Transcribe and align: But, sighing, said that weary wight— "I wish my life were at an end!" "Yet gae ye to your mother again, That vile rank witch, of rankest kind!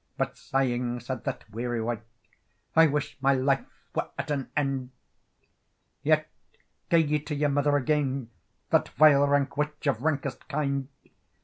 But, 0.17 0.35
sighing, 0.35 0.99
said 0.99 1.25
that 1.25 1.47
weary 1.51 1.79
wight— 1.79 2.01
"I 2.75 2.87
wish 2.87 3.15
my 3.21 3.35
life 3.35 3.63
were 3.93 4.09
at 4.17 4.31
an 4.31 4.49
end!" 4.57 4.89
"Yet 6.01 6.27
gae 6.89 6.97
ye 7.01 7.19
to 7.19 7.35
your 7.35 7.49
mother 7.49 7.75
again, 7.77 8.31
That 8.71 8.89
vile 8.89 9.27
rank 9.27 9.57
witch, 9.57 9.85
of 9.85 10.01
rankest 10.01 10.47
kind! 10.47 10.87